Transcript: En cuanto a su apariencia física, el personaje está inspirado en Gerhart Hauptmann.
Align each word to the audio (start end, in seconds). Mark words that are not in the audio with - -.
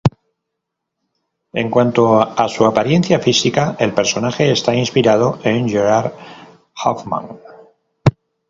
En 1.53 1.69
cuanto 1.69 2.19
a 2.21 2.47
su 2.49 2.65
apariencia 2.65 3.19
física, 3.19 3.75
el 3.79 3.93
personaje 3.93 4.51
está 4.51 4.73
inspirado 4.73 5.37
en 5.43 5.69
Gerhart 5.69 6.15
Hauptmann. 6.75 7.39